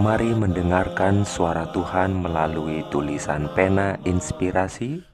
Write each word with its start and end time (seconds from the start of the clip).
Mari 0.00 0.32
mendengarkan 0.32 1.28
suara 1.28 1.68
Tuhan 1.68 2.16
melalui 2.16 2.80
tulisan 2.88 3.52
pena 3.52 4.00
inspirasi 4.08 5.04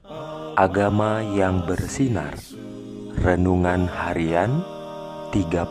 Agama 0.55 1.19
yang 1.19 1.67
bersinar. 1.67 2.39
Renungan 3.19 3.91
harian 3.91 4.63
30 5.35 5.67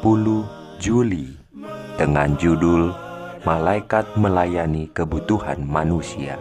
Juli 0.76 1.32
Dengan 1.96 2.36
judul 2.36 2.92
Malaikat 3.48 4.12
melayani 4.20 4.92
kebutuhan 4.92 5.64
manusia. 5.64 6.36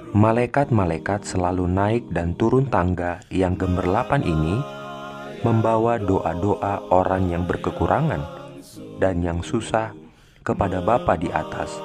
Malaikat-malaikat 0.09 1.21
selalu 1.21 1.69
naik 1.69 2.03
dan 2.09 2.33
turun 2.33 2.65
tangga 2.65 3.21
yang 3.29 3.53
gemerlapan 3.53 4.25
ini 4.25 4.57
membawa 5.45 6.01
doa-doa 6.01 6.89
orang 6.89 7.29
yang 7.29 7.45
berkekurangan 7.45 8.38
dan 8.99 9.23
yang 9.23 9.39
susah 9.39 9.95
kepada 10.43 10.83
Bapa 10.83 11.15
di 11.15 11.31
atas 11.31 11.79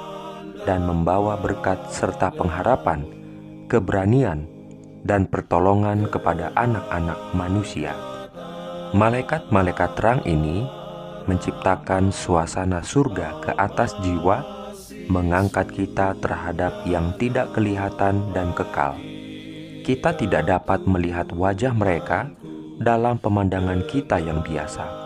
dan 0.67 0.83
membawa 0.83 1.39
berkat 1.39 1.79
serta 1.89 2.33
pengharapan, 2.33 3.05
keberanian, 3.71 4.45
dan 5.05 5.29
pertolongan 5.29 6.09
kepada 6.09 6.49
anak-anak 6.57 7.19
manusia. 7.37 7.93
Malaikat-malaikat 8.97 9.91
terang 9.93 10.21
ini 10.25 10.65
menciptakan 11.29 12.09
suasana 12.09 12.81
surga 12.81 13.41
ke 13.41 13.51
atas 13.53 13.93
jiwa, 14.01 14.41
mengangkat 15.09 15.69
kita 15.69 16.17
terhadap 16.17 16.85
yang 16.89 17.13
tidak 17.21 17.53
kelihatan 17.53 18.33
dan 18.33 18.49
kekal. 18.57 18.97
Kita 19.85 20.17
tidak 20.17 20.49
dapat 20.49 20.81
melihat 20.89 21.29
wajah 21.29 21.73
mereka 21.77 22.33
dalam 22.81 23.21
pemandangan 23.21 23.85
kita 23.85 24.17
yang 24.17 24.41
biasa. 24.41 25.04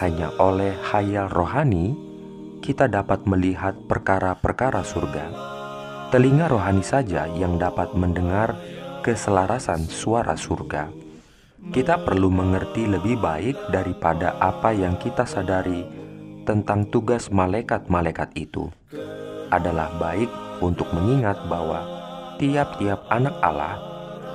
Hanya 0.00 0.32
oleh 0.40 0.72
hayal 0.80 1.28
rohani, 1.28 1.92
kita 2.64 2.88
dapat 2.88 3.28
melihat 3.28 3.76
perkara-perkara 3.84 4.80
surga. 4.80 5.28
Telinga 6.08 6.48
rohani 6.48 6.80
saja 6.80 7.28
yang 7.28 7.60
dapat 7.60 7.92
mendengar 7.92 8.56
keselarasan 9.04 9.84
suara 9.84 10.40
surga. 10.40 10.88
Kita 11.68 12.00
perlu 12.00 12.32
mengerti 12.32 12.88
lebih 12.88 13.20
baik 13.20 13.68
daripada 13.68 14.40
apa 14.40 14.72
yang 14.72 14.96
kita 14.96 15.28
sadari 15.28 15.84
tentang 16.48 16.88
tugas 16.88 17.28
malaikat-malaikat 17.28 18.32
itu. 18.40 18.72
Adalah 19.52 19.92
baik 20.00 20.32
untuk 20.64 20.88
mengingat 20.96 21.44
bahwa 21.44 21.84
tiap-tiap 22.40 23.04
anak 23.12 23.36
Allah 23.44 23.76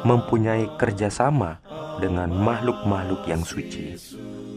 mempunyai 0.06 0.70
kerjasama 0.78 1.58
dengan 1.98 2.30
makhluk-makhluk 2.30 3.26
yang 3.26 3.42
suci, 3.42 3.98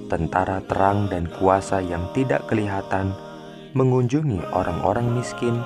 tentara 0.09 0.65
terang 0.65 1.07
dan 1.13 1.29
kuasa 1.29 1.85
yang 1.85 2.09
tidak 2.17 2.49
kelihatan 2.49 3.15
mengunjungi 3.77 4.43
orang-orang 4.57 5.13
miskin 5.13 5.61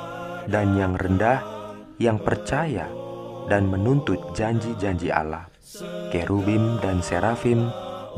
dan 0.51 0.75
yang 0.75 0.99
rendah 0.99 1.41
yang 2.03 2.19
percaya 2.19 2.91
dan 3.47 3.71
menuntut 3.71 4.19
janji-janji 4.35 5.09
Allah. 5.15 5.47
Kerubim 6.11 6.83
dan 6.83 7.01
serafim 7.01 7.71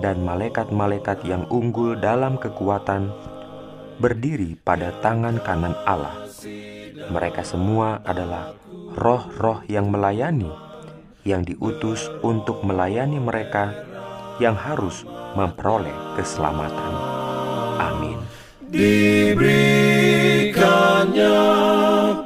dan 0.03 0.25
malaikat-malaikat 0.27 1.23
yang 1.23 1.47
unggul 1.53 1.95
dalam 1.95 2.41
kekuatan 2.41 3.13
berdiri 4.03 4.59
pada 4.59 4.91
tangan 4.99 5.39
kanan 5.45 5.77
Allah. 5.87 6.27
Mereka 7.13 7.47
semua 7.47 8.03
adalah 8.03 8.57
roh-roh 8.99 9.63
yang 9.71 9.93
melayani, 9.93 10.51
yang 11.23 11.47
diutus 11.47 12.11
untuk 12.27 12.67
melayani 12.67 13.23
mereka 13.23 13.94
yang 14.43 14.59
harus 14.59 15.07
memperoleh 15.35 15.95
keselamatan. 16.19 16.95
Amin 17.79 18.19
diberikannya 18.75 21.39